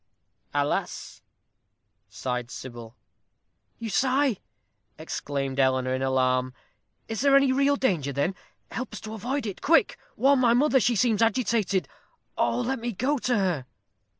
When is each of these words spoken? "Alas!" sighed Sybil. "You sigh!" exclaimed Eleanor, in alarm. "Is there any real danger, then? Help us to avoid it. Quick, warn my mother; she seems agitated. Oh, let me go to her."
"Alas!" 0.51 1.21
sighed 2.09 2.49
Sybil. 2.49 2.95
"You 3.77 3.91
sigh!" 3.91 4.37
exclaimed 4.97 5.59
Eleanor, 5.59 5.93
in 5.93 6.01
alarm. 6.01 6.55
"Is 7.07 7.21
there 7.21 7.35
any 7.35 7.51
real 7.51 7.75
danger, 7.75 8.11
then? 8.11 8.33
Help 8.71 8.93
us 8.95 9.01
to 9.01 9.13
avoid 9.13 9.45
it. 9.45 9.61
Quick, 9.61 9.99
warn 10.15 10.39
my 10.39 10.55
mother; 10.55 10.79
she 10.79 10.95
seems 10.95 11.21
agitated. 11.21 11.87
Oh, 12.35 12.61
let 12.61 12.79
me 12.79 12.93
go 12.93 13.19
to 13.19 13.37
her." 13.37 13.65